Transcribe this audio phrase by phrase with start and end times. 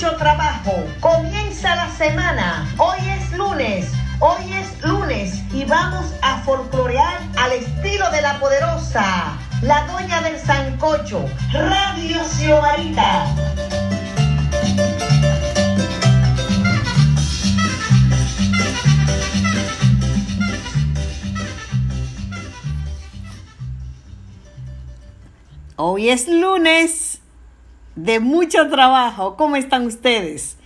[0.00, 0.72] mucho trabajo.
[1.00, 2.66] Comienza la semana.
[2.78, 3.92] Hoy es lunes.
[4.18, 10.38] Hoy es lunes y vamos a folclorear al estilo de la poderosa, la doña del
[10.38, 13.26] Sancocho, Radio Xiomarita.
[25.76, 27.09] Hoy es lunes
[27.96, 29.36] de mucho trabajo.
[29.36, 30.56] ¿Cómo están ustedes?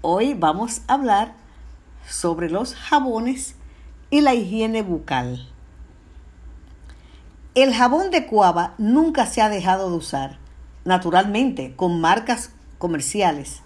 [0.00, 1.34] Hoy vamos a hablar
[2.08, 3.54] sobre los jabones
[4.10, 5.48] y la higiene bucal.
[7.54, 10.38] El jabón de cuava nunca se ha dejado de usar,
[10.84, 13.62] naturalmente, con marcas comerciales.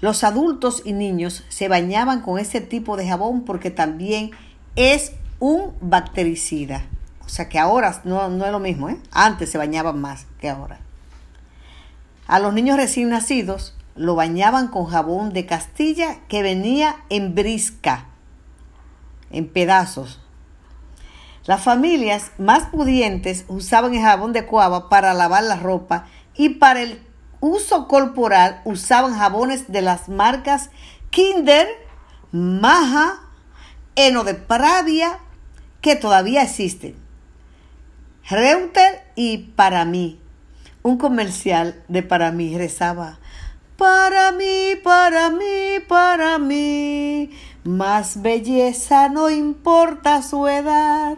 [0.00, 4.30] Los adultos y niños se bañaban con ese tipo de jabón porque también
[4.76, 6.82] es un bactericida.
[7.26, 8.98] O sea que ahora no, es lo mismo, ¿eh?
[9.10, 10.80] Antes se bañaban más que ahora.
[12.28, 18.06] A los niños recién nacidos lo bañaban con jabón de Castilla que venía en brisca,
[19.30, 20.20] en pedazos.
[21.46, 26.82] Las familias más pudientes usaban el jabón de cuava para lavar la ropa y para
[26.82, 27.02] el
[27.40, 30.68] uso corporal usaban jabones de las marcas
[31.08, 31.66] Kinder,
[32.30, 33.20] Maja,
[33.96, 35.20] Eno de Pravia,
[35.80, 36.94] que todavía existen.
[38.28, 40.20] Reuter y para mí.
[40.82, 43.18] Un comercial de para mí rezaba,
[43.76, 47.30] para mí, para mí, para mí,
[47.64, 51.16] más belleza no importa su edad.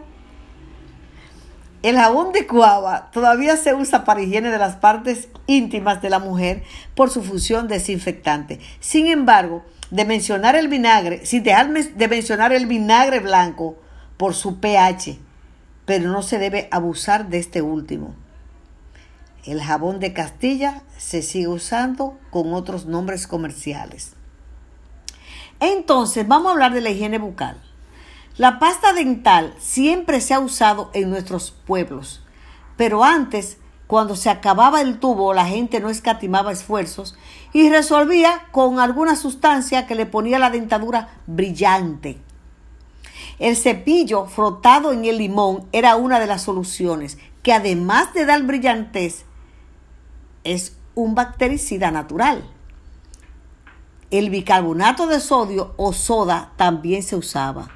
[1.81, 6.19] El jabón de cuava todavía se usa para higiene de las partes íntimas de la
[6.19, 8.59] mujer por su función desinfectante.
[8.79, 13.77] Sin embargo, de mencionar el vinagre, sin dejar de mencionar el vinagre blanco
[14.17, 15.17] por su pH,
[15.85, 18.13] pero no se debe abusar de este último.
[19.45, 24.13] El jabón de Castilla se sigue usando con otros nombres comerciales.
[25.59, 27.59] Entonces, vamos a hablar de la higiene bucal.
[28.37, 32.23] La pasta dental siempre se ha usado en nuestros pueblos,
[32.77, 33.57] pero antes,
[33.87, 37.17] cuando se acababa el tubo, la gente no escatimaba esfuerzos
[37.51, 42.19] y resolvía con alguna sustancia que le ponía la dentadura brillante.
[43.37, 48.43] El cepillo frotado en el limón era una de las soluciones, que además de dar
[48.43, 49.25] brillantez,
[50.43, 52.43] es un bactericida natural.
[54.09, 57.69] El bicarbonato de sodio o soda también se usaba.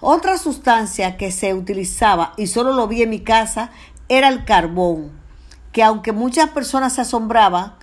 [0.00, 3.70] Otra sustancia que se utilizaba, y solo lo vi en mi casa,
[4.10, 5.10] era el carbón,
[5.72, 7.74] que aunque muchas personas se asombraban,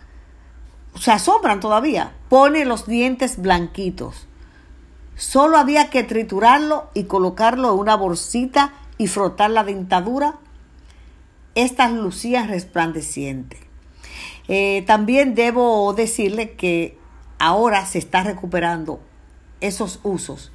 [1.00, 4.28] se asombran todavía, pone los dientes blanquitos.
[5.16, 10.36] Solo había que triturarlo y colocarlo en una bolsita y frotar la dentadura.
[11.56, 13.71] Estas lucían resplandecientes.
[14.48, 16.98] Eh, también debo decirle que
[17.40, 19.00] ahora se está recuperando
[19.62, 20.52] esos usos.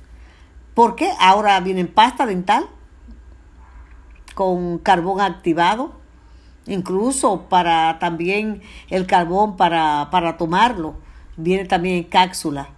[0.75, 1.11] ¿Por qué?
[1.19, 2.69] Ahora vienen pasta dental
[4.35, 5.93] con carbón activado,
[6.67, 8.61] incluso para también
[8.91, 10.97] el carbón para, para tomarlo,
[11.37, 12.69] viene también en cápsula.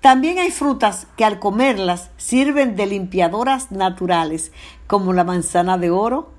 [0.00, 4.52] También hay frutas que al comerlas sirven de limpiadoras naturales,
[4.86, 6.30] como la manzana de oro,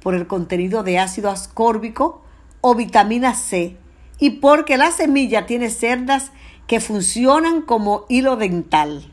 [0.00, 2.25] por el contenido de ácido ascórbico
[2.68, 3.76] o vitamina C,
[4.18, 6.32] y porque la semilla tiene cerdas
[6.66, 9.12] que funcionan como hilo dental.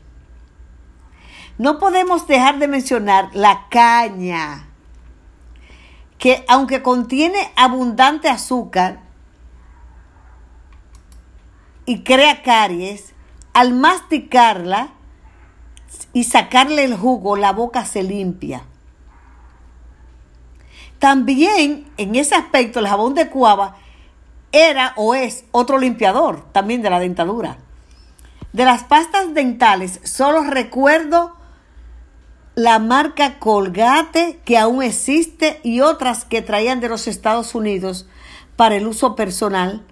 [1.56, 4.66] No podemos dejar de mencionar la caña,
[6.18, 9.02] que aunque contiene abundante azúcar
[11.86, 13.14] y crea caries,
[13.52, 14.94] al masticarla
[16.12, 18.64] y sacarle el jugo, la boca se limpia.
[21.04, 23.76] También en ese aspecto el jabón de cuava
[24.52, 27.58] era o es otro limpiador también de la dentadura.
[28.54, 31.36] De las pastas dentales solo recuerdo
[32.54, 38.08] la marca Colgate que aún existe y otras que traían de los Estados Unidos
[38.56, 39.84] para el uso personal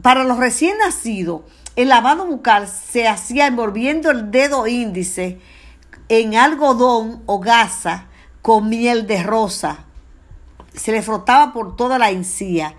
[0.00, 1.42] para los recién nacidos,
[1.76, 5.42] el lavado bucal se hacía envolviendo el dedo índice
[6.08, 8.08] en algodón o gasa
[8.44, 9.86] con miel de rosa.
[10.74, 12.74] Se le frotaba por toda la encía.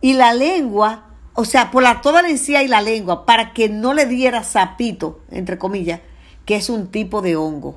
[0.00, 3.68] Y la lengua, o sea, por la, toda la encía y la lengua, para que
[3.68, 6.00] no le diera sapito, entre comillas,
[6.46, 7.74] que es un tipo de hongo.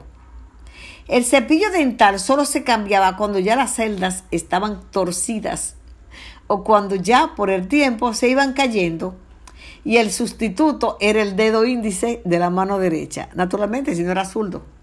[1.10, 5.76] El cepillo dental solo se cambiaba cuando ya las celdas estaban torcidas
[6.48, 9.16] o cuando ya por el tiempo se iban cayendo
[9.84, 13.28] y el sustituto era el dedo índice de la mano derecha.
[13.36, 14.77] Naturalmente, si no era zurdo.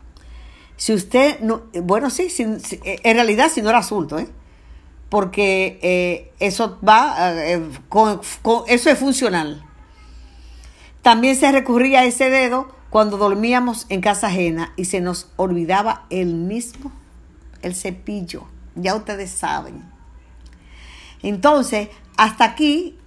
[0.76, 4.28] Si usted no, bueno, sí, en realidad si no era zurdo, ¿eh?
[5.08, 8.20] porque eh, eso va, eh, con,
[8.66, 9.64] eso es funcional.
[11.02, 16.06] También se recurría a ese dedo cuando dormíamos en casa ajena y se nos olvidaba
[16.10, 16.90] el mismo,
[17.62, 18.46] el cepillo.
[18.74, 19.84] Ya ustedes saben.
[21.22, 22.98] Entonces, hasta aquí,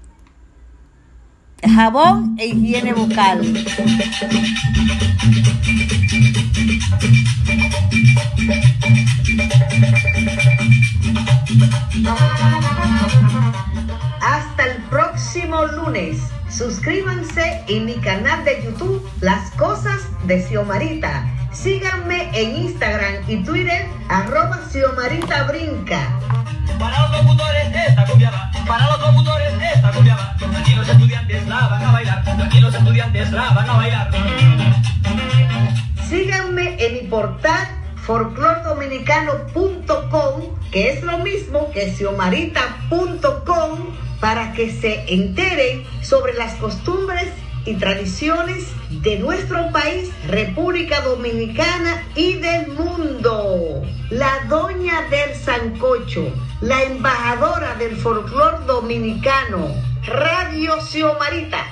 [1.64, 3.42] jabón e higiene bucal.
[14.22, 16.18] Hasta el próximo lunes.
[16.50, 21.26] Suscríbanse en mi canal de YouTube Las Cosas de Xiomarita.
[21.62, 26.20] Síganme en Instagram y Twitter arroba Xiomarita Brinca.
[26.78, 28.32] Para los locutores esta cumbia
[28.68, 33.32] para los locutores esta cumbia Aquí los estudiantes la van a bailar, aquí los estudiantes
[33.32, 34.12] la van a bailar.
[36.08, 37.68] Síganme en mi portal
[38.06, 43.80] folclordominicano.com, que es lo mismo que xiomarita.com,
[44.20, 47.30] para que se enteren sobre las costumbres
[47.68, 53.84] y tradiciones de nuestro país, República Dominicana y del mundo.
[54.10, 56.32] La doña del Sancocho,
[56.62, 59.68] la embajadora del folclor dominicano,
[60.06, 61.66] Radio Xiomarita.